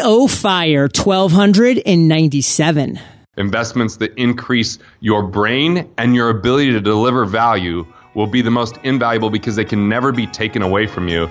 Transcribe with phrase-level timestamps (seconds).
[0.00, 2.98] EO Fire 1297.
[3.36, 8.78] Investments that increase your brain and your ability to deliver value will be the most
[8.82, 11.26] invaluable because they can never be taken away from you.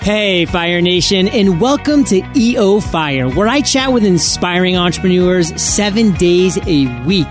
[0.00, 6.12] Hey, Fire Nation, and welcome to EO Fire, where I chat with inspiring entrepreneurs seven
[6.12, 7.26] days a week.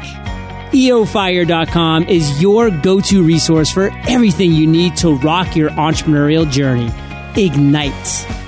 [0.73, 6.91] EOFire.com is your go to resource for everything you need to rock your entrepreneurial journey.
[7.41, 8.46] Ignite.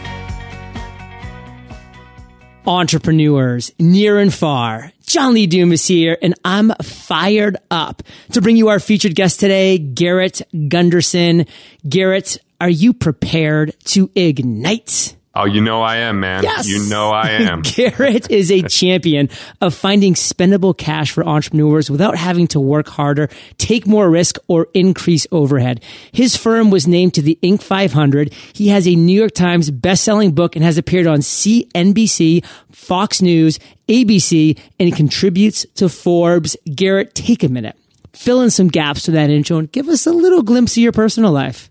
[2.70, 4.93] Entrepreneurs near and far.
[5.07, 8.04] John Lee Dumas here, and I'm fired up
[8.34, 11.48] to bring you our featured guest today, Garrett Gunderson.
[11.90, 15.16] Garrett, are you prepared to ignite?
[15.42, 16.43] Oh, you know I am, man.
[16.43, 16.68] Yes.
[16.68, 17.61] You know I am.
[17.61, 19.29] Garrett is a champion
[19.62, 24.68] of finding spendable cash for entrepreneurs without having to work harder, take more risk, or
[24.74, 25.82] increase overhead.
[26.12, 27.62] His firm was named to the Inc.
[27.62, 28.34] 500.
[28.54, 33.59] He has a New York Times best-selling book and has appeared on CNBC, Fox News,
[33.88, 36.58] ABC, and contributes to Forbes.
[36.76, 37.78] Garrett, take a minute.
[38.14, 40.92] Fill in some gaps to that intro and give us a little glimpse of your
[40.92, 41.70] personal life.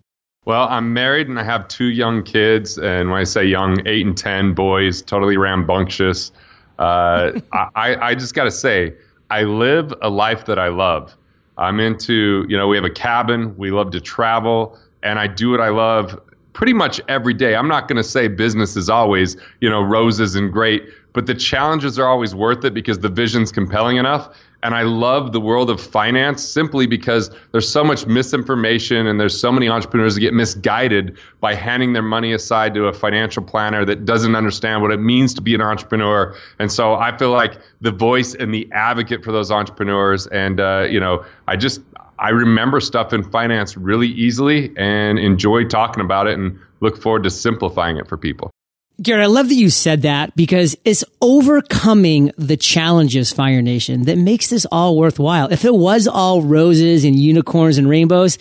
[0.48, 2.78] Well, I'm married and I have two young kids.
[2.78, 6.32] And when I say young, eight and 10 boys, totally rambunctious.
[6.78, 8.94] Uh, I, I just got to say,
[9.28, 11.14] I live a life that I love.
[11.58, 15.50] I'm into, you know, we have a cabin, we love to travel, and I do
[15.50, 16.18] what I love
[16.54, 17.54] pretty much every day.
[17.54, 21.34] I'm not going to say business is always, you know, roses and great, but the
[21.34, 24.28] challenges are always worth it because the vision's compelling enough.
[24.62, 29.40] And I love the world of finance simply because there's so much misinformation and there's
[29.40, 33.84] so many entrepreneurs that get misguided by handing their money aside to a financial planner
[33.84, 36.34] that doesn't understand what it means to be an entrepreneur.
[36.58, 40.26] And so I feel like the voice and the advocate for those entrepreneurs.
[40.26, 41.80] And, uh, you know, I just,
[42.18, 47.22] I remember stuff in finance really easily and enjoy talking about it and look forward
[47.22, 48.50] to simplifying it for people.
[49.00, 54.18] Garrett, I love that you said that because it's overcoming the challenges, Fire Nation, that
[54.18, 55.52] makes this all worthwhile.
[55.52, 58.38] If it was all roses and unicorns and rainbows,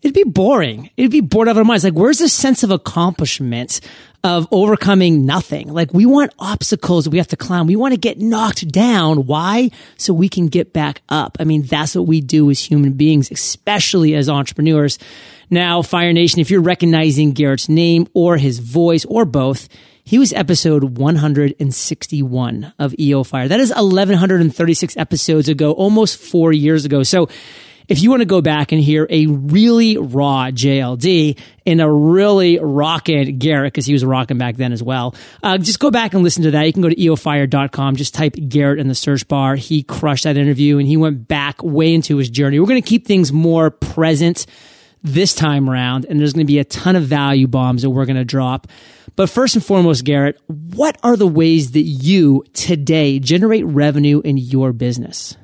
[0.00, 0.88] it'd be boring.
[0.96, 1.84] It'd be bored out of our minds.
[1.84, 3.82] Like, where's the sense of accomplishment
[4.24, 5.70] of overcoming nothing?
[5.70, 7.66] Like, we want obstacles we have to climb.
[7.66, 9.26] We want to get knocked down.
[9.26, 9.70] Why?
[9.98, 11.36] So we can get back up.
[11.38, 14.98] I mean, that's what we do as human beings, especially as entrepreneurs.
[15.50, 19.68] Now, Fire Nation, if you're recognizing Garrett's name or his voice or both,
[20.08, 23.46] he was episode 161 of EO Fire.
[23.46, 27.02] That is 1136 episodes ago, almost four years ago.
[27.02, 27.28] So
[27.88, 32.58] if you want to go back and hear a really raw JLD and a really
[32.58, 36.22] rockin' Garrett, because he was rocking back then as well, uh, just go back and
[36.22, 36.62] listen to that.
[36.64, 39.56] You can go to eofire.com, just type Garrett in the search bar.
[39.56, 42.58] He crushed that interview and he went back way into his journey.
[42.58, 44.46] We're going to keep things more present
[45.02, 48.06] this time around, and there's going to be a ton of value bombs that we're
[48.06, 48.68] going to drop.
[49.18, 54.36] But first and foremost, Garrett, what are the ways that you today generate revenue in
[54.38, 55.36] your business?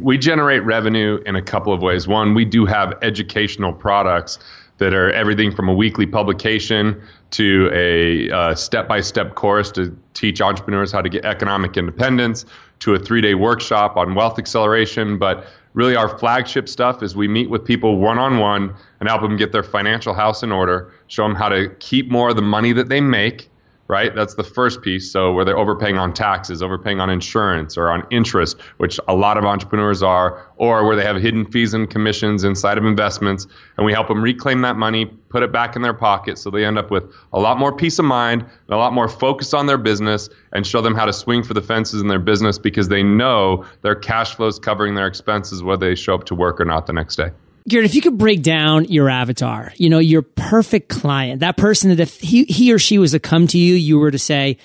[0.00, 2.08] We generate revenue in a couple of ways.
[2.08, 4.40] One, we do have educational products
[4.78, 10.40] that are everything from a weekly publication to a step by step course to teach
[10.40, 12.44] entrepreneurs how to get economic independence
[12.80, 15.18] to a three day workshop on wealth acceleration.
[15.18, 19.20] But really, our flagship stuff is we meet with people one on one and help
[19.20, 22.42] them get their financial house in order, show them how to keep more of the
[22.42, 23.50] money that they make
[23.88, 24.14] right?
[24.14, 25.10] That's the first piece.
[25.10, 29.36] So where they're overpaying on taxes, overpaying on insurance or on interest, which a lot
[29.36, 33.46] of entrepreneurs are, or where they have hidden fees and commissions inside of investments,
[33.76, 36.64] and we help them reclaim that money, put it back in their pocket so they
[36.64, 39.66] end up with a lot more peace of mind and a lot more focus on
[39.66, 42.88] their business and show them how to swing for the fences in their business because
[42.88, 46.60] they know their cash flow is covering their expenses whether they show up to work
[46.60, 47.30] or not the next day.
[47.66, 51.88] Garrett, if you could break down your avatar, you know, your perfect client, that person
[51.88, 54.58] that if he, he or she was to come to you, you were to say,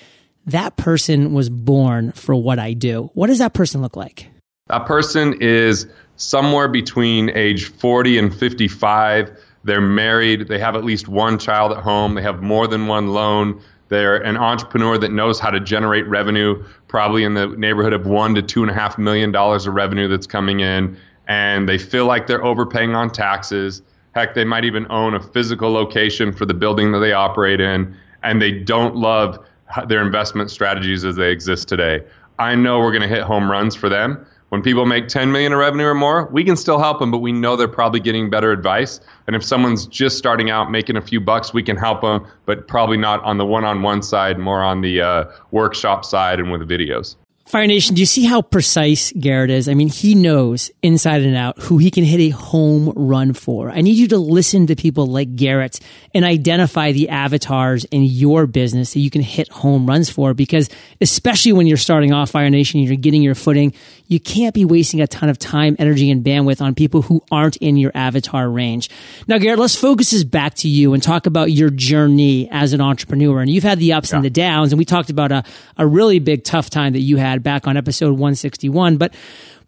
[0.46, 3.10] that person was born for what I do.
[3.14, 4.26] What does that person look like?
[4.68, 9.30] That person is somewhere between age 40 and 55.
[9.64, 10.48] They're married.
[10.48, 12.14] They have at least one child at home.
[12.14, 13.62] They have more than one loan.
[13.88, 18.34] They're an entrepreneur that knows how to generate revenue, probably in the neighborhood of one
[18.34, 20.96] to two and a half million dollars of revenue that's coming in
[21.30, 23.82] and they feel like they're overpaying on taxes.
[24.16, 27.94] Heck, they might even own a physical location for the building that they operate in,
[28.24, 29.38] and they don't love
[29.86, 32.02] their investment strategies as they exist today.
[32.40, 34.26] I know we're going to hit home runs for them.
[34.48, 37.18] When people make 10 million in revenue or more, we can still help them, but
[37.18, 38.98] we know they're probably getting better advice.
[39.28, 42.66] And if someone's just starting out making a few bucks, we can help them, but
[42.66, 47.14] probably not on the one-on-one side, more on the uh, workshop side and with videos.
[47.50, 49.68] Fire Nation, do you see how precise Garrett is?
[49.68, 53.70] I mean, he knows inside and out who he can hit a home run for.
[53.70, 55.80] I need you to listen to people like Garrett
[56.14, 60.70] and identify the avatars in your business that you can hit home runs for because
[61.00, 63.74] especially when you're starting off Fire Nation, you're getting your footing,
[64.06, 67.56] you can't be wasting a ton of time, energy, and bandwidth on people who aren't
[67.56, 68.90] in your avatar range.
[69.26, 72.80] Now, Garrett, let's focus this back to you and talk about your journey as an
[72.80, 73.40] entrepreneur.
[73.40, 74.16] And you've had the ups yeah.
[74.16, 75.42] and the downs, and we talked about a,
[75.76, 78.96] a really big tough time that you had back on episode 161.
[78.96, 79.14] But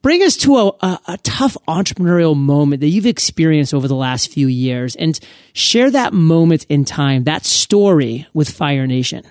[0.02, 4.30] bring us to a, a, a, tough entrepreneurial moment that you've experienced over the last
[4.30, 5.18] few years and
[5.52, 9.24] share that moment in time, that story with Fire Nation.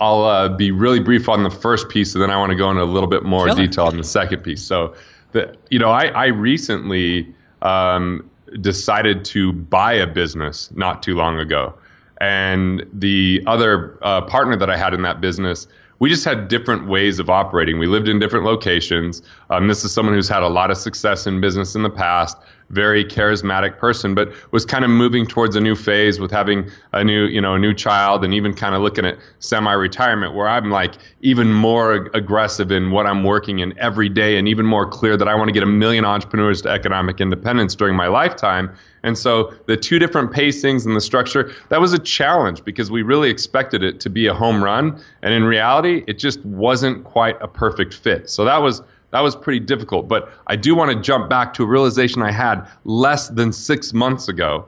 [0.00, 2.70] I'll uh, be really brief on the first piece, and then I want to go
[2.70, 3.56] into a little bit more sure.
[3.56, 4.62] detail on the second piece.
[4.62, 4.94] So,
[5.32, 8.30] the, you know, I, I recently um,
[8.60, 11.74] decided to buy a business not too long ago.
[12.20, 15.66] And the other uh, partner that I had in that business
[16.00, 17.78] we just had different ways of operating.
[17.78, 19.22] We lived in different locations.
[19.50, 22.38] Um, this is someone who's had a lot of success in business in the past,
[22.70, 27.04] very charismatic person, but was kind of moving towards a new phase with having a
[27.04, 30.70] new, you know, a new child and even kind of looking at semi-retirement where I'm
[30.70, 35.18] like even more aggressive in what I'm working in every day and even more clear
[35.18, 38.70] that I want to get a million entrepreneurs to economic independence during my lifetime.
[39.02, 43.02] And so the two different pacings and the structure, that was a challenge because we
[43.02, 45.00] really expected it to be a home run.
[45.22, 48.28] And in reality, it just wasn't quite a perfect fit.
[48.28, 50.06] So that was that was pretty difficult.
[50.06, 53.92] But I do want to jump back to a realization I had less than six
[53.92, 54.66] months ago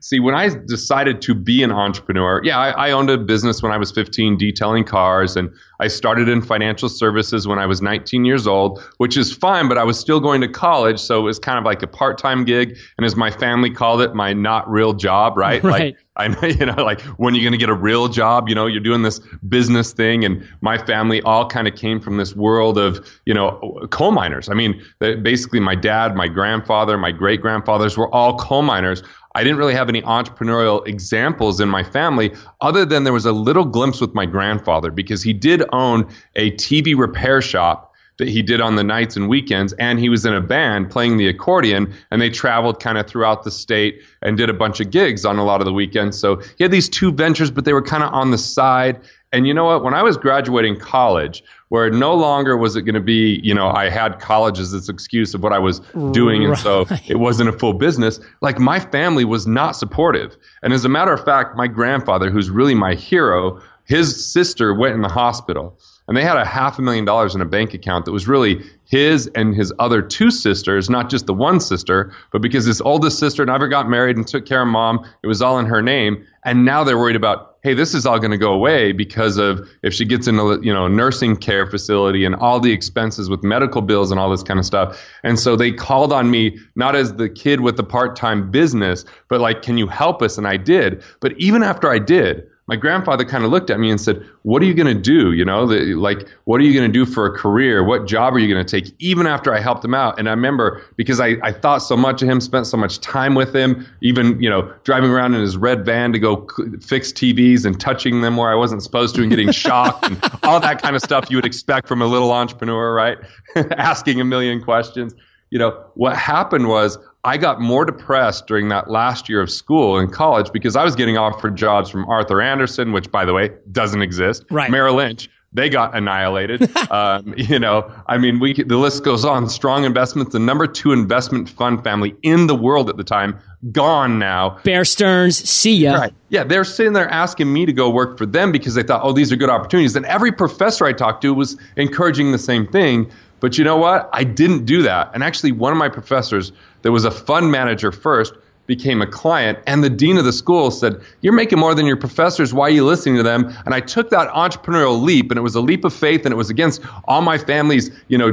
[0.00, 3.70] See, when I decided to be an entrepreneur, yeah, I, I, owned a business when
[3.70, 8.24] I was 15 detailing cars, and I started in financial services when I was 19
[8.24, 11.38] years old, which is fine, but I was still going to college, so it was
[11.38, 12.78] kind of like a part time gig.
[12.96, 15.62] And as my family called it, my not real job, right?
[15.62, 15.80] Right.
[15.80, 18.54] Like, I know, you know, like when you're going to get a real job, you
[18.54, 20.24] know, you're doing this business thing.
[20.24, 24.48] And my family all kind of came from this world of, you know, coal miners.
[24.48, 29.02] I mean, basically my dad, my grandfather, my great grandfathers were all coal miners.
[29.34, 33.32] I didn't really have any entrepreneurial examples in my family other than there was a
[33.32, 38.42] little glimpse with my grandfather because he did own a TV repair shop that he
[38.42, 41.92] did on the nights and weekends and he was in a band playing the accordion
[42.10, 45.38] and they traveled kind of throughout the state and did a bunch of gigs on
[45.38, 46.18] a lot of the weekends.
[46.18, 49.00] So he had these two ventures but they were kind of on the side.
[49.32, 49.82] And you know what?
[49.82, 53.68] When i was graduating college where no longer was it going to be, you know,
[53.68, 55.80] I had college as this excuse of what I was
[56.10, 56.44] doing.
[56.44, 58.20] And so it wasn't a full business.
[58.40, 60.36] Like my family was not supportive.
[60.62, 64.94] And as a matter of fact, my grandfather, who's really my hero, his sister went
[64.94, 65.78] in the hospital
[66.10, 68.68] and they had a half a million dollars in a bank account that was really
[68.84, 73.20] his and his other two sisters, not just the one sister, but because his oldest
[73.20, 76.26] sister never got married and took care of mom, it was all in her name.
[76.44, 79.68] And now they're worried about, hey, this is all going to go away because of
[79.84, 83.44] if she gets in a you know nursing care facility and all the expenses with
[83.44, 85.00] medical bills and all this kind of stuff.
[85.22, 89.40] And so they called on me not as the kid with the part-time business, but
[89.40, 90.38] like, can you help us?
[90.38, 91.04] And I did.
[91.20, 94.62] But even after I did, my grandfather kind of looked at me and said, "What
[94.62, 95.32] are you going to do?
[95.32, 97.82] You know, the, like, what are you going to do for a career?
[97.82, 100.30] What job are you going to take?" Even after I helped him out, and I
[100.30, 103.84] remember because I, I thought so much of him, spent so much time with him,
[104.02, 106.46] even you know, driving around in his red van to go
[106.80, 110.60] fix TVs and touching them where I wasn't supposed to and getting shocked and all
[110.60, 113.18] that kind of stuff you would expect from a little entrepreneur, right?
[113.78, 115.12] Asking a million questions.
[115.50, 119.98] You know, what happened was I got more depressed during that last year of school
[119.98, 123.50] in college because I was getting offered jobs from Arthur Andersen, which, by the way,
[123.70, 124.46] doesn't exist.
[124.50, 124.70] Right.
[124.70, 126.74] Merrill Lynch, they got annihilated.
[126.90, 129.50] um, you know, I mean, we the list goes on.
[129.50, 133.38] Strong Investments, the number two investment fund family in the world at the time,
[133.70, 134.58] gone now.
[134.64, 135.94] Bear Stearns, see ya.
[135.94, 136.14] Right.
[136.30, 139.12] Yeah, they're sitting there asking me to go work for them because they thought, oh,
[139.12, 139.94] these are good opportunities.
[139.94, 143.10] And every professor I talked to was encouraging the same thing.
[143.40, 144.08] But you know what?
[144.12, 145.10] I didn't do that.
[145.14, 148.34] And actually, one of my professors that was a fund manager first
[148.70, 151.96] became a client and the dean of the school said you're making more than your
[151.96, 155.42] professors why are you listening to them and i took that entrepreneurial leap and it
[155.42, 158.30] was a leap of faith and it was against all my family's you know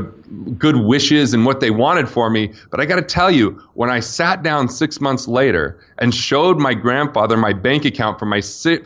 [0.59, 3.89] good wishes and what they wanted for me but i got to tell you when
[3.89, 8.39] i sat down six months later and showed my grandfather my bank account for my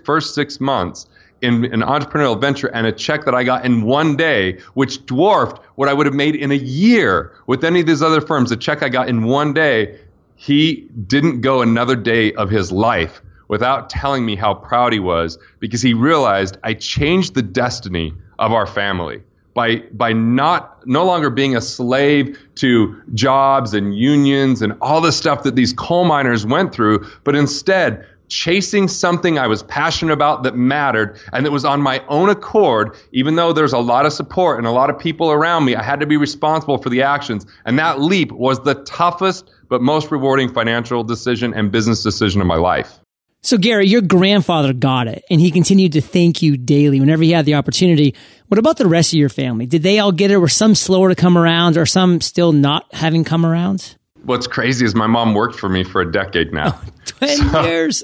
[0.06, 1.06] first six months
[1.42, 5.58] in an entrepreneurial venture and a check that I got in one day, which dwarfed
[5.76, 8.50] what I would have made in a year with any of these other firms.
[8.50, 10.00] The check I got in one day,
[10.36, 15.38] he didn't go another day of his life without telling me how proud he was
[15.60, 19.22] because he realized I changed the destiny of our family
[19.54, 25.12] by by not no longer being a slave to jobs and unions and all the
[25.12, 30.44] stuff that these coal miners went through, but instead chasing something I was passionate about
[30.44, 34.14] that mattered and that was on my own accord, even though there's a lot of
[34.14, 37.04] support and a lot of people around me, I had to be responsible for the
[37.04, 37.46] actions.
[37.66, 42.48] And that leap was the toughest but most rewarding financial decision and business decision of
[42.48, 43.00] my life.
[43.44, 47.32] So, Gary, your grandfather got it and he continued to thank you daily whenever he
[47.32, 48.16] had the opportunity.
[48.48, 49.66] What about the rest of your family?
[49.66, 50.38] Did they all get it?
[50.38, 53.98] Were some slower to come around or some still not having come around?
[54.24, 56.80] What's crazy is my mom worked for me for a decade now.
[56.80, 56.84] Oh,
[57.22, 58.04] 20 so, years.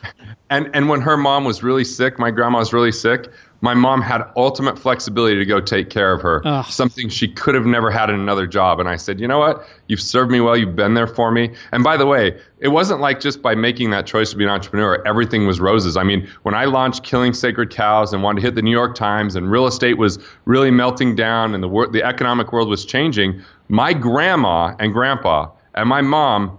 [0.50, 3.28] and, and when her mom was really sick, my grandma was really sick,
[3.60, 6.64] my mom had ultimate flexibility to go take care of her, Ugh.
[6.66, 8.78] something she could have never had in another job.
[8.78, 9.66] And I said, you know what?
[9.88, 10.56] You've served me well.
[10.56, 11.54] You've been there for me.
[11.72, 14.50] And by the way, it wasn't like just by making that choice to be an
[14.50, 15.96] entrepreneur, everything was roses.
[15.96, 18.94] I mean, when I launched Killing Sacred Cows and wanted to hit the New York
[18.94, 22.84] Times and real estate was really melting down and the, wor- the economic world was
[22.84, 26.58] changing, my grandma and grandpa and my mom,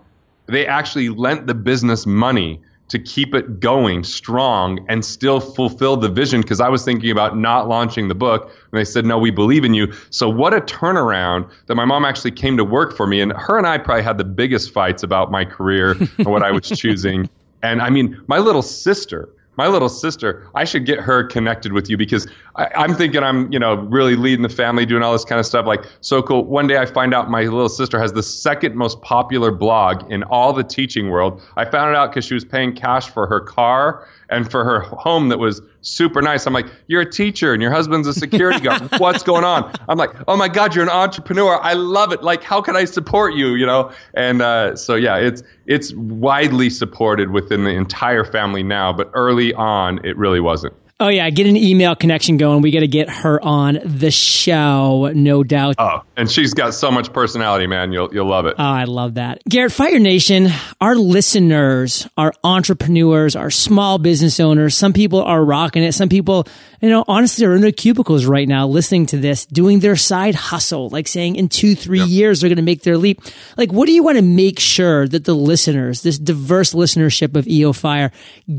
[0.50, 6.10] they actually lent the business money to keep it going strong and still fulfill the
[6.10, 9.30] vision because I was thinking about not launching the book and they said no we
[9.30, 9.94] believe in you.
[10.10, 13.58] So what a turnaround that my mom actually came to work for me and her
[13.58, 17.30] and I probably had the biggest fights about my career and what I was choosing.
[17.62, 19.30] And I mean my little sister
[19.60, 22.26] my little sister, I should get her connected with you because
[22.56, 25.46] I, am thinking I'm, you know, really leading the family, doing all this kind of
[25.46, 25.66] stuff.
[25.66, 26.46] Like, so cool.
[26.46, 30.24] One day I find out my little sister has the second most popular blog in
[30.24, 31.42] all the teaching world.
[31.58, 34.82] I found it out because she was paying cash for her car and for her
[34.82, 36.46] home that was super nice.
[36.46, 38.90] I'm like, you're a teacher and your husband's a security guard.
[39.00, 39.74] What's going on?
[39.88, 41.60] I'm like, oh my God, you're an entrepreneur.
[41.62, 42.24] I love it.
[42.24, 43.56] Like, how can I support you?
[43.56, 43.92] You know?
[44.14, 49.54] And uh, so yeah, it's it's widely supported within the entire family now, but early
[49.54, 50.74] on, it really wasn't.
[51.00, 52.62] Oh yeah, get an email connection going.
[52.62, 55.76] We got to get her on the show, no doubt.
[55.78, 57.92] Oh, and she's got so much personality, man.
[57.92, 58.56] You'll you'll love it.
[58.58, 59.42] Oh, I love that.
[59.48, 60.50] Garrett Fire Nation,
[60.82, 64.76] our listeners our entrepreneurs, our small business owners.
[64.76, 65.94] Some people are rocking it.
[65.94, 66.46] Some people,
[66.82, 70.36] you know, honestly are in their cubicles right now listening to this, doing their side
[70.36, 72.08] hustle, like saying in 2 3 yep.
[72.08, 73.22] years they're going to make their leap.
[73.58, 77.48] Like what do you want to make sure that the listeners, this diverse listenership of
[77.48, 78.12] EO Fire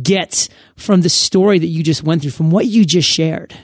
[0.03, 3.55] gets from the story that you just went through, from what you just shared?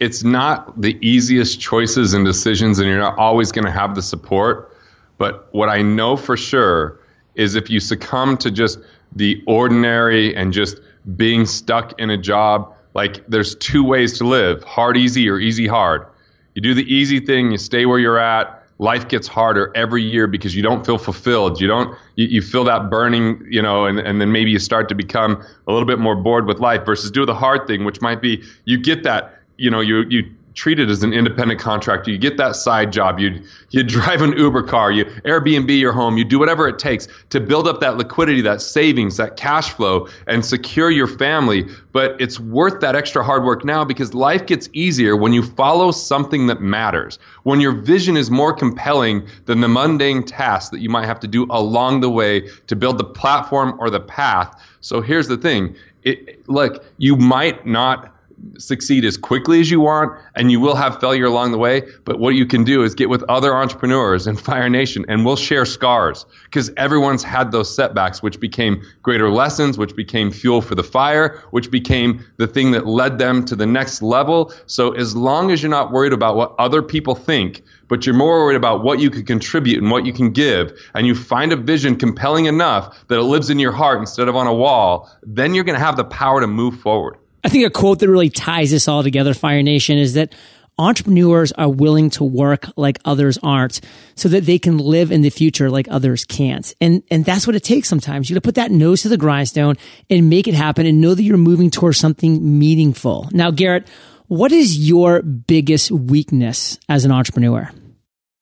[0.00, 4.02] It's not the easiest choices and decisions, and you're not always going to have the
[4.02, 4.76] support.
[5.18, 7.00] But what I know for sure
[7.34, 8.78] is if you succumb to just
[9.14, 10.80] the ordinary and just
[11.16, 15.66] being stuck in a job, like there's two ways to live hard, easy, or easy,
[15.66, 16.06] hard.
[16.54, 20.26] You do the easy thing, you stay where you're at, life gets harder every year
[20.26, 21.60] because you don't feel fulfilled.
[21.60, 24.88] You don't, you, you feel that burning, you know, and, and then maybe you start
[24.88, 28.00] to become a little bit more bored with life versus do the hard thing, which
[28.00, 30.24] might be you get that, you know, you, you
[30.54, 32.10] treat it as an independent contractor.
[32.10, 33.18] You get that side job.
[33.18, 34.92] You you drive an Uber car.
[34.92, 36.16] You Airbnb your home.
[36.16, 40.08] You do whatever it takes to build up that liquidity, that savings, that cash flow,
[40.26, 41.66] and secure your family.
[41.92, 45.90] But it's worth that extra hard work now because life gets easier when you follow
[45.90, 47.18] something that matters.
[47.42, 51.28] When your vision is more compelling than the mundane tasks that you might have to
[51.28, 54.60] do along the way to build the platform or the path.
[54.80, 55.74] So here's the thing.
[56.04, 58.13] It, look, you might not
[58.58, 62.18] succeed as quickly as you want and you will have failure along the way but
[62.18, 65.64] what you can do is get with other entrepreneurs in fire nation and we'll share
[65.64, 70.84] scars because everyone's had those setbacks which became greater lessons which became fuel for the
[70.84, 74.52] fire which became the thing that led them to the next level.
[74.66, 78.44] So as long as you're not worried about what other people think but you're more
[78.44, 81.56] worried about what you can contribute and what you can give and you find a
[81.56, 85.54] vision compelling enough that it lives in your heart instead of on a wall then
[85.54, 88.30] you're going to have the power to move forward I think a quote that really
[88.30, 90.34] ties this all together, Fire Nation, is that
[90.78, 93.80] entrepreneurs are willing to work like others aren't
[94.16, 96.74] so that they can live in the future like others can't.
[96.80, 98.28] And, and that's what it takes sometimes.
[98.28, 99.76] You gotta put that nose to the grindstone
[100.10, 103.28] and make it happen and know that you're moving towards something meaningful.
[103.32, 103.86] Now, Garrett,
[104.26, 107.70] what is your biggest weakness as an entrepreneur?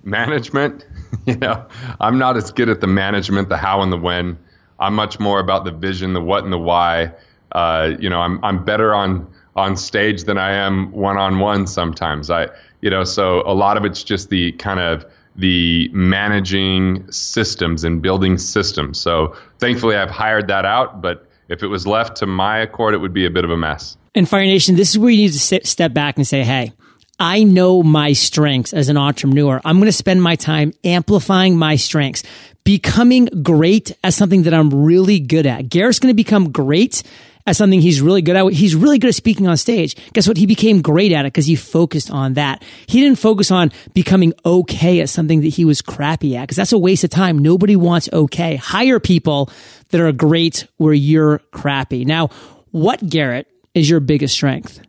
[0.02, 0.86] Management.
[1.26, 1.66] you know,
[2.00, 4.38] I'm not as good at the management, the how and the when.
[4.78, 7.12] I'm much more about the vision, the what and the why
[7.52, 11.66] uh, you know, I'm I'm better on on stage than I am one on one
[11.66, 12.30] sometimes.
[12.30, 12.48] I
[12.80, 15.04] you know, so a lot of it's just the kind of
[15.36, 18.98] the managing systems and building systems.
[18.98, 22.98] So thankfully I've hired that out, but if it was left to my accord, it
[22.98, 23.96] would be a bit of a mess.
[24.14, 26.72] And Fire Nation, this is where you need to sit, step back and say, hey,
[27.18, 29.60] I know my strengths as an entrepreneur.
[29.64, 32.24] I'm going to spend my time amplifying my strengths,
[32.64, 35.68] becoming great as something that I'm really good at.
[35.68, 37.02] Garrett's going to become great
[37.46, 38.52] as something he's really good at.
[38.52, 39.96] He's really good at speaking on stage.
[40.12, 40.36] Guess what?
[40.36, 42.62] He became great at it because he focused on that.
[42.86, 46.72] He didn't focus on becoming okay at something that he was crappy at because that's
[46.72, 47.38] a waste of time.
[47.38, 48.56] Nobody wants okay.
[48.56, 49.50] Hire people
[49.90, 52.04] that are great where you're crappy.
[52.04, 52.28] Now,
[52.70, 54.80] what, Garrett, is your biggest strength?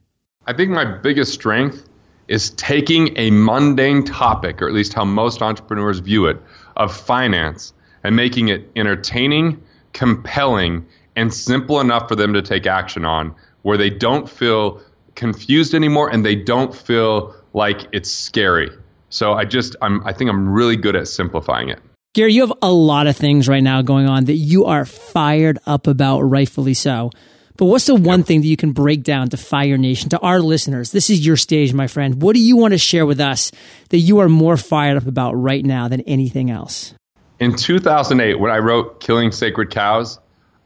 [0.46, 1.88] I think my biggest strength
[2.28, 6.42] is taking a mundane topic, or at least how most entrepreneurs view it,
[6.76, 9.62] of finance and making it entertaining,
[9.94, 14.82] compelling, and simple enough for them to take action on where they don't feel
[15.16, 18.70] confused anymore and they don't feel like it's scary.
[19.10, 21.80] So I just I'm I think I'm really good at simplifying it.
[22.14, 25.58] Gary, you have a lot of things right now going on that you are fired
[25.66, 27.10] up about, rightfully so.
[27.58, 30.40] But what's the one thing that you can break down to Fire Nation, to our
[30.40, 30.92] listeners?
[30.92, 32.22] This is your stage, my friend.
[32.22, 33.52] What do you want to share with us
[33.90, 36.94] that you are more fired up about right now than anything else?
[37.40, 40.20] In 2008, when I wrote Killing Sacred Cows,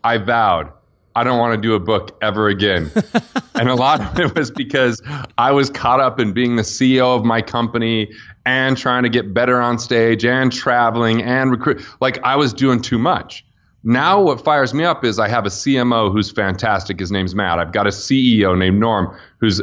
[0.04, 0.72] I vowed
[1.18, 2.92] I don't want to do a book ever again.
[3.56, 5.02] and a lot of it was because
[5.40, 8.12] I was caught up in being the CEO of my company
[8.46, 11.84] and trying to get better on stage and traveling and recruit.
[12.02, 13.44] Like I was doing too much.
[13.84, 17.00] Now, what fires me up is I have a CMO who's fantastic.
[17.00, 17.58] His name's Matt.
[17.58, 19.60] I've got a CEO named Norm who's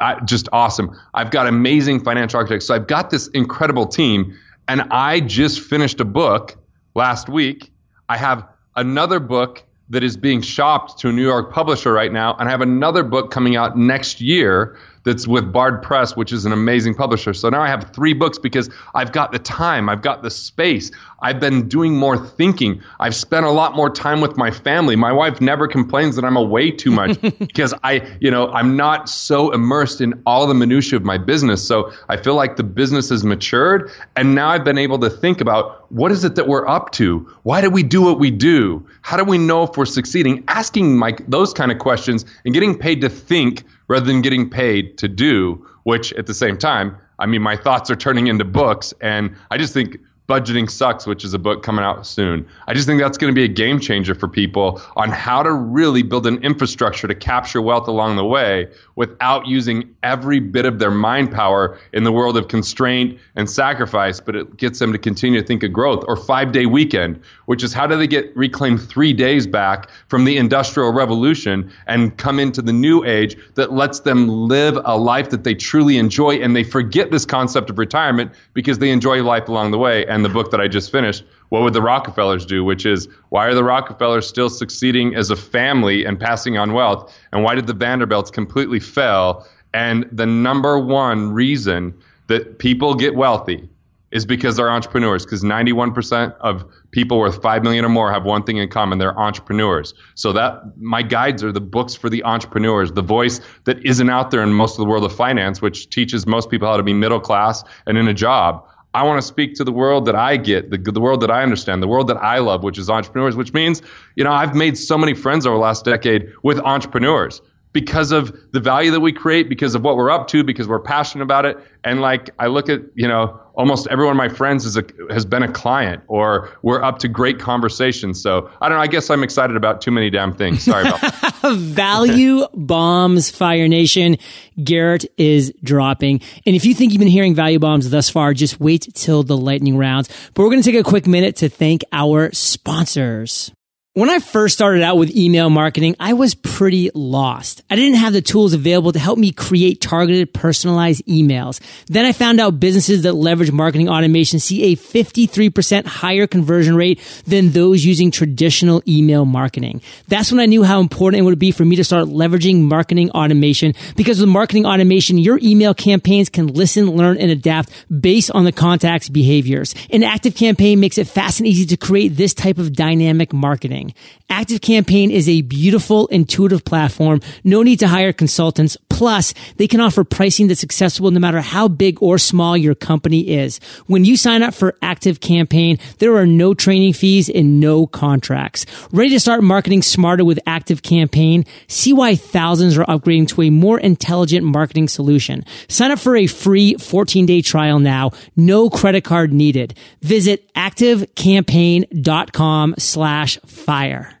[0.00, 0.98] uh, just awesome.
[1.12, 2.64] I've got amazing financial architects.
[2.64, 4.34] So I've got this incredible team.
[4.66, 6.56] And I just finished a book
[6.94, 7.70] last week.
[8.08, 12.34] I have another book that is being shopped to a New York publisher right now.
[12.36, 14.76] And I have another book coming out next year
[15.06, 17.32] that's with Bard Press, which is an amazing publisher.
[17.32, 20.90] So now I have three books because I've got the time, I've got the space,
[21.20, 24.96] I've been doing more thinking, I've spent a lot more time with my family.
[24.96, 29.08] My wife never complains that I'm away too much because I, you know, I'm not
[29.08, 31.64] so immersed in all the minutiae of my business.
[31.64, 35.40] So I feel like the business has matured, and now I've been able to think
[35.40, 37.28] about what is it that we're up to?
[37.42, 38.86] Why do we do what we do?
[39.02, 40.44] How do we know if we're succeeding?
[40.48, 44.98] Asking Mike those kind of questions and getting paid to think rather than getting paid
[44.98, 48.92] to do, which at the same time, I mean, my thoughts are turning into books.
[49.00, 52.44] And I just think Budgeting Sucks, which is a book coming out soon.
[52.66, 55.52] I just think that's going to be a game changer for people on how to
[55.52, 60.80] really build an infrastructure to capture wealth along the way without using every bit of
[60.80, 64.98] their mind power in the world of constraint and sacrifice, but it gets them to
[64.98, 66.02] continue to think of growth.
[66.08, 70.24] Or five day weekend, which is how do they get reclaim three days back from
[70.24, 75.30] the industrial revolution and come into the new age that lets them live a life
[75.30, 79.48] that they truly enjoy and they forget this concept of retirement because they enjoy life
[79.48, 82.64] along the way and the book that I just finished, what would the Rockefellers do?
[82.64, 87.14] Which is, why are the Rockefellers still succeeding as a family and passing on wealth?
[87.32, 89.46] And why did the Vanderbilts completely fail?
[89.74, 91.94] And the number one reason
[92.28, 93.68] that people get wealthy
[94.12, 95.24] is because they're entrepreneurs.
[95.24, 99.18] Because 91% of people worth five million or more have one thing in common: they're
[99.18, 99.94] entrepreneurs.
[100.14, 104.30] So that my guides are the books for the entrepreneurs, the voice that isn't out
[104.30, 106.94] there in most of the world of finance, which teaches most people how to be
[106.94, 108.66] middle class and in a job.
[108.96, 111.42] I want to speak to the world that I get, the, the world that I
[111.42, 113.82] understand, the world that I love, which is entrepreneurs, which means,
[114.14, 117.42] you know, I've made so many friends over the last decade with entrepreneurs
[117.76, 120.80] because of the value that we create, because of what we're up to, because we're
[120.80, 121.58] passionate about it.
[121.84, 124.84] And like I look at, you know, almost every one of my friends is a,
[125.10, 128.22] has been a client or we're up to great conversations.
[128.22, 128.82] So I don't know.
[128.82, 130.64] I guess I'm excited about too many damn things.
[130.64, 131.02] Sorry about
[131.52, 134.16] Value bombs, Fire Nation.
[134.64, 136.22] Garrett is dropping.
[136.46, 139.36] And if you think you've been hearing value bombs thus far, just wait till the
[139.36, 140.08] lightning rounds.
[140.32, 143.52] But we're going to take a quick minute to thank our sponsors.
[143.96, 147.62] When I first started out with email marketing, I was pretty lost.
[147.70, 151.60] I didn't have the tools available to help me create targeted, personalized emails.
[151.86, 157.00] Then I found out businesses that leverage marketing automation see a 53% higher conversion rate
[157.26, 159.80] than those using traditional email marketing.
[160.08, 163.10] That's when I knew how important it would be for me to start leveraging marketing
[163.12, 168.44] automation because with marketing automation, your email campaigns can listen, learn, and adapt based on
[168.44, 169.74] the contact's behaviors.
[169.88, 173.85] An Active Campaign makes it fast and easy to create this type of dynamic marketing
[174.28, 177.20] Active Campaign is a beautiful, intuitive platform.
[177.44, 178.76] No need to hire consultants.
[178.88, 183.28] Plus, they can offer pricing that's accessible no matter how big or small your company
[183.28, 183.60] is.
[183.86, 188.64] When you sign up for Active Campaign, there are no training fees and no contracts.
[188.92, 191.44] Ready to start marketing smarter with Active Campaign?
[191.68, 195.44] See why thousands are upgrading to a more intelligent marketing solution.
[195.68, 198.12] Sign up for a free 14 day trial now.
[198.34, 199.76] No credit card needed.
[200.00, 203.38] Visit activecampaign.com slash
[203.76, 204.15] fire.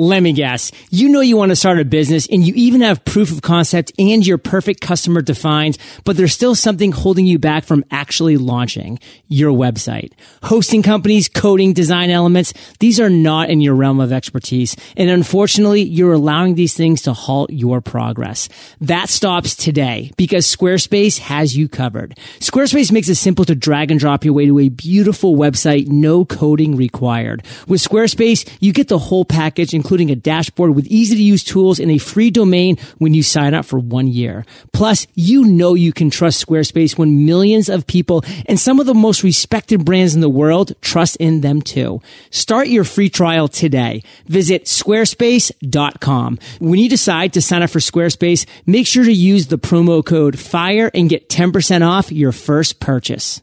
[0.00, 0.70] Let me guess.
[0.90, 3.90] You know you want to start a business and you even have proof of concept
[3.98, 9.00] and your perfect customer defined, but there's still something holding you back from actually launching
[9.26, 10.12] your website.
[10.44, 14.76] Hosting companies, coding, design elements, these are not in your realm of expertise.
[14.96, 18.48] And unfortunately, you're allowing these things to halt your progress.
[18.80, 22.16] That stops today because Squarespace has you covered.
[22.38, 26.24] Squarespace makes it simple to drag and drop your way to a beautiful website, no
[26.24, 27.44] coding required.
[27.66, 31.80] With Squarespace, you get the whole package, including a dashboard with easy to use tools
[31.80, 34.44] and a free domain when you sign up for one year.
[34.72, 38.94] Plus, you know you can trust Squarespace when millions of people and some of the
[38.94, 42.00] most respected brands in the world trust in them too.
[42.30, 44.02] Start your free trial today.
[44.26, 46.38] Visit squarespace.com.
[46.58, 50.38] When you decide to sign up for Squarespace, make sure to use the promo code
[50.38, 53.40] FIRE and get 10% off your first purchase.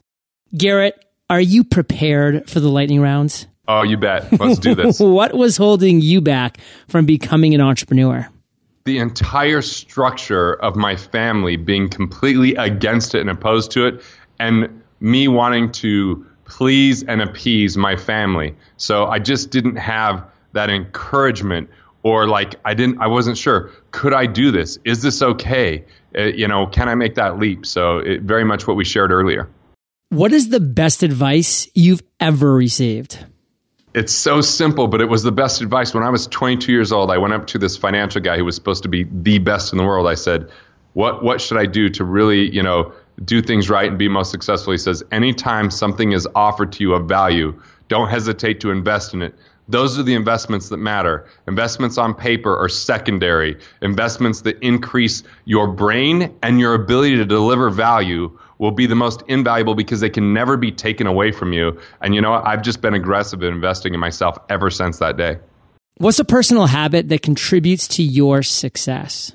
[0.56, 3.46] Garrett, are you prepared for the lightning rounds?
[3.68, 4.38] Oh, you bet.
[4.38, 5.00] Let's do this.
[5.00, 8.28] what was holding you back from becoming an entrepreneur?
[8.84, 14.02] The entire structure of my family being completely against it and opposed to it,
[14.38, 18.54] and me wanting to please and appease my family.
[18.76, 21.68] So I just didn't have that encouragement
[22.02, 24.78] or like I didn't I wasn't sure could I do this?
[24.84, 25.84] Is this okay?
[26.16, 27.66] Uh, you know, can I make that leap?
[27.66, 29.48] So it, very much what we shared earlier.
[30.10, 33.26] What is the best advice you've ever received?
[33.96, 35.94] It's so simple, but it was the best advice.
[35.94, 38.54] When I was 22 years old, I went up to this financial guy who was
[38.54, 40.06] supposed to be the best in the world.
[40.06, 40.50] I said,
[40.92, 42.92] "What what should I do to really, you know,
[43.24, 46.92] do things right and be most successful?" He says, "Anytime something is offered to you
[46.92, 47.54] of value,
[47.88, 49.34] don't hesitate to invest in it.
[49.66, 51.24] Those are the investments that matter.
[51.48, 53.56] Investments on paper are secondary.
[53.80, 59.22] Investments that increase your brain and your ability to deliver value will be the most
[59.28, 61.78] invaluable because they can never be taken away from you.
[62.00, 62.46] And you know what?
[62.46, 65.38] I've just been aggressive in investing in myself ever since that day.
[65.98, 69.32] What's a personal habit that contributes to your success?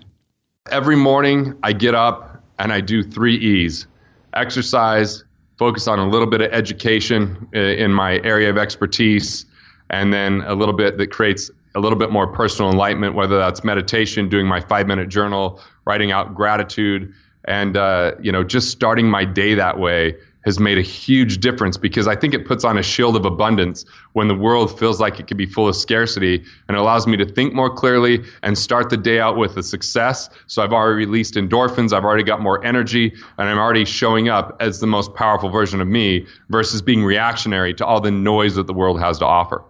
[0.70, 3.88] Every morning I get up and I do three E's
[4.34, 5.24] exercise,
[5.58, 9.46] focus on a little bit of education uh, in my area of expertise,
[9.90, 13.64] and then a little bit that creates a little bit more personal enlightenment, whether that's
[13.64, 17.14] meditation, doing my five minute journal, writing out gratitude,
[17.46, 21.78] and uh, you know just starting my day that way has made a huge difference
[21.78, 25.20] because I think it puts on a shield of abundance when the world feels like
[25.20, 28.90] it could be full of scarcity and allows me to think more clearly and start
[28.90, 30.30] the day out with a success.
[30.48, 34.58] So I've already released endorphins, I've already got more energy, and I'm already showing up
[34.60, 38.68] as the most powerful version of me versus being reactionary to all the noise that
[38.68, 39.64] the world has to offer.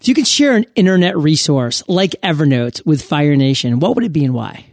[0.00, 4.12] If you could share an internet resource like Evernote with Fire Nation, what would it
[4.12, 4.67] be and why?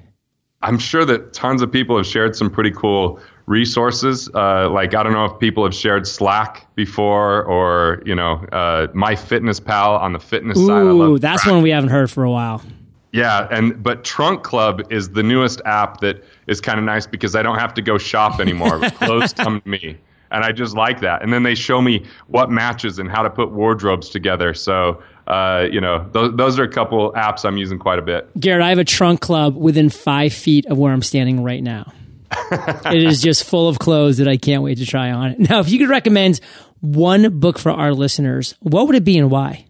[0.65, 4.27] I'm sure that tons of people have shared some pretty cool resources.
[4.33, 8.87] Uh, like I don't know if people have shared Slack before, or you know, uh,
[8.87, 10.81] MyFitnessPal on the fitness Ooh, side.
[10.81, 11.53] Ooh, that's Track.
[11.53, 12.63] one we haven't heard for a while.
[13.11, 17.35] Yeah, and but Trunk Club is the newest app that is kind of nice because
[17.35, 18.79] I don't have to go shop anymore.
[18.89, 19.97] Clothes come to me,
[20.31, 21.21] and I just like that.
[21.21, 24.55] And then they show me what matches and how to put wardrobes together.
[24.55, 28.29] So uh, you know, those, those are a couple apps I'm using quite a bit.
[28.39, 31.91] Garrett, I have a trunk club within five feet of where I'm standing right now.
[32.51, 35.35] it is just full of clothes that I can't wait to try on.
[35.39, 36.39] Now, if you could recommend
[36.81, 39.65] one book for our listeners, what would it be and why?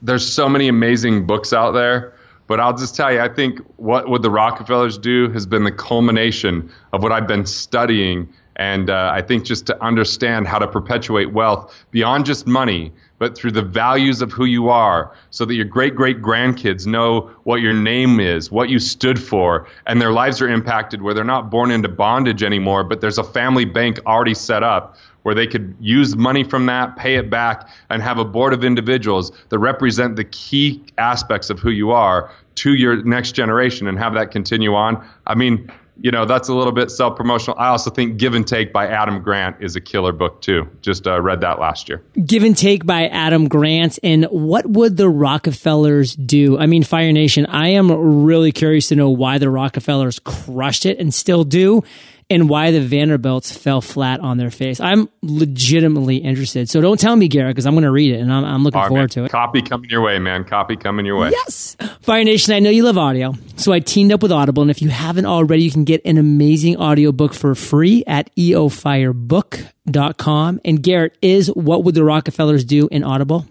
[0.00, 2.14] There's so many amazing books out there,
[2.46, 5.72] but I'll just tell you, I think what would the Rockefellers do has been the
[5.72, 8.32] culmination of what I've been studying.
[8.56, 13.36] And uh, I think just to understand how to perpetuate wealth beyond just money, but
[13.36, 17.60] through the values of who you are, so that your great great grandkids know what
[17.60, 21.50] your name is, what you stood for, and their lives are impacted where they're not
[21.50, 25.74] born into bondage anymore, but there's a family bank already set up where they could
[25.80, 30.16] use money from that, pay it back, and have a board of individuals that represent
[30.16, 34.74] the key aspects of who you are to your next generation and have that continue
[34.74, 35.06] on.
[35.26, 37.58] I mean, you know, that's a little bit self promotional.
[37.58, 40.68] I also think Give and Take by Adam Grant is a killer book too.
[40.80, 42.02] Just uh, read that last year.
[42.24, 43.98] Give and Take by Adam Grant.
[44.02, 46.58] And what would the Rockefellers do?
[46.58, 47.90] I mean, Fire Nation, I am
[48.24, 51.82] really curious to know why the Rockefellers crushed it and still do
[52.30, 54.80] and why the Vanderbilts fell flat on their face.
[54.80, 56.68] I'm legitimately interested.
[56.68, 58.82] So don't tell me, Garrett, because I'm going to read it and I'm, I'm looking
[58.82, 59.08] forward man.
[59.08, 59.30] to it.
[59.30, 60.44] Copy coming your way, man.
[60.44, 61.30] Copy coming your way.
[61.30, 61.76] Yes.
[62.02, 63.32] Fire Nation, I know you love audio.
[63.56, 64.62] So I teamed up with Audible.
[64.62, 70.60] And if you haven't already, you can get an amazing audiobook for free at eofirebook.com.
[70.64, 73.46] And Garrett, is What Would the Rockefellers Do in Audible?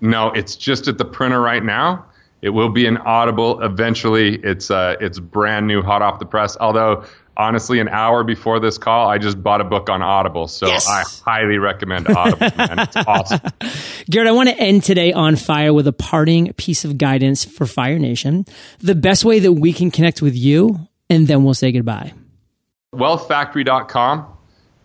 [0.00, 2.06] No, it's just at the printer right now.
[2.40, 4.36] It will be an Audible eventually.
[4.42, 6.56] It's uh, it's brand new, hot off the press.
[6.60, 7.04] Although
[7.36, 10.48] honestly, an hour before this call, I just bought a book on Audible.
[10.48, 10.86] So Yes.
[10.88, 12.78] I highly recommend Audible, man.
[12.80, 13.40] It's awesome.
[14.10, 17.66] Garrett, I want to end today on fire with a parting piece of guidance for
[17.66, 18.44] Fire Nation.
[18.80, 20.78] The best way that we can connect with you,
[21.10, 22.12] and then we'll say goodbye.
[22.94, 24.26] wealthfactory.com.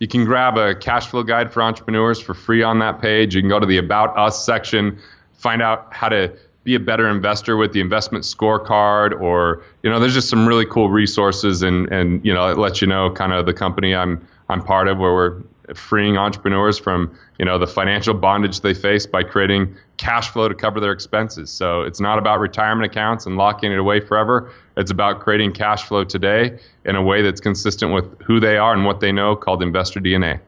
[0.00, 3.34] You can grab a cash flow guide for entrepreneurs for free on that page.
[3.34, 4.98] You can go to the About Us section,
[5.34, 6.32] find out how to
[6.64, 10.66] be a better investor with the investment scorecard, or you know, there's just some really
[10.66, 14.26] cool resources, and and you know, it lets you know kind of the company I'm
[14.48, 15.42] I'm part of, where we're
[15.74, 20.54] freeing entrepreneurs from you know the financial bondage they face by creating cash flow to
[20.54, 21.50] cover their expenses.
[21.50, 24.50] So it's not about retirement accounts and locking it away forever.
[24.76, 28.72] It's about creating cash flow today in a way that's consistent with who they are
[28.72, 30.40] and what they know, called investor DNA.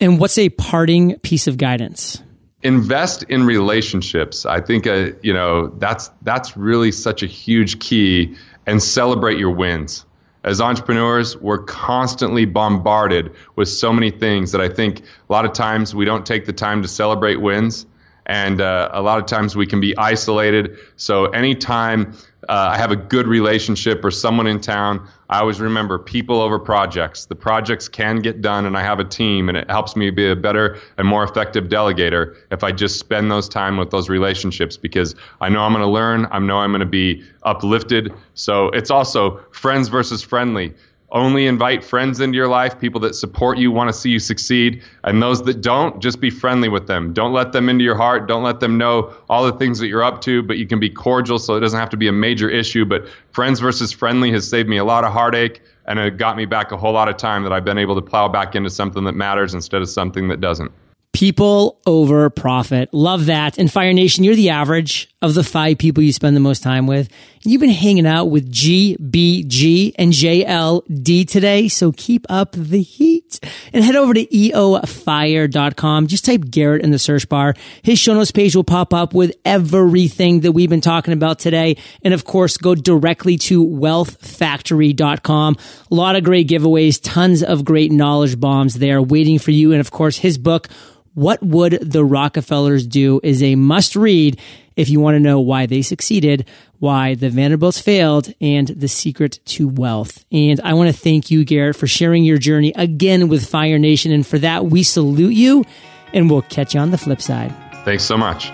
[0.00, 2.22] And what's a parting piece of guidance?
[2.62, 4.46] Invest in relationships.
[4.46, 9.50] I think uh, you know that's that's really such a huge key and celebrate your
[9.50, 10.04] wins.
[10.44, 15.52] As entrepreneurs, we're constantly bombarded with so many things that I think a lot of
[15.52, 17.86] times we don't take the time to celebrate wins,
[18.26, 20.78] and uh, a lot of times we can be isolated.
[20.96, 22.14] So anytime
[22.48, 26.58] uh, I have a good relationship or someone in town, I always remember people over
[26.58, 27.24] projects.
[27.24, 30.30] The projects can get done, and I have a team, and it helps me be
[30.30, 34.76] a better and more effective delegator if I just spend those time with those relationships
[34.76, 36.28] because I know I'm going to learn.
[36.30, 38.12] I know I'm going to be uplifted.
[38.34, 40.74] So it's also friends versus friendly
[41.12, 44.82] only invite friends into your life, people that support you, want to see you succeed,
[45.04, 47.12] and those that don't, just be friendly with them.
[47.12, 48.26] Don't let them into your heart.
[48.26, 50.90] Don't let them know all the things that you're up to, but you can be
[50.90, 52.84] cordial so it doesn't have to be a major issue.
[52.84, 56.46] But friends versus friendly has saved me a lot of heartache and it got me
[56.46, 59.04] back a whole lot of time that I've been able to plow back into something
[59.04, 60.70] that matters instead of something that doesn't.
[61.12, 62.92] People over profit.
[62.94, 63.58] Love that.
[63.58, 66.86] And Fire Nation, you're the average of the five people you spend the most time
[66.86, 67.08] with.
[67.44, 71.68] You've been hanging out with G, B, G, and JLD today.
[71.68, 73.40] So keep up the heat
[73.72, 76.06] and head over to eofire.com.
[76.06, 77.54] Just type Garrett in the search bar.
[77.82, 81.76] His show notes page will pop up with everything that we've been talking about today.
[82.02, 85.56] And of course, go directly to wealthfactory.com.
[85.90, 89.72] A lot of great giveaways, tons of great knowledge bombs there waiting for you.
[89.72, 90.68] And of course, his book,
[91.14, 94.40] what Would the Rockefellers Do is a must read
[94.76, 96.48] if you want to know why they succeeded,
[96.78, 100.24] why the Vanderbilts failed, and the secret to wealth.
[100.32, 104.12] And I want to thank you, Garrett, for sharing your journey again with Fire Nation.
[104.12, 105.64] And for that, we salute you
[106.12, 107.54] and we'll catch you on the flip side.
[107.84, 108.50] Thanks so much.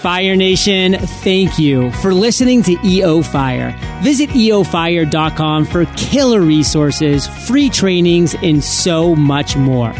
[0.00, 3.78] Fire Nation, thank you for listening to EO Fire.
[4.02, 9.94] Visit eofire.com for killer resources, free trainings, and so much more.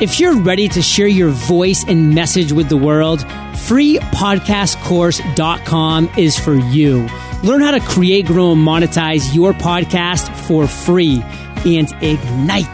[0.00, 6.54] If you're ready to share your voice and message with the world, freepodcastcourse.com is for
[6.54, 7.08] you.
[7.44, 11.22] Learn how to create, grow, and monetize your podcast for free
[11.64, 12.66] and ignite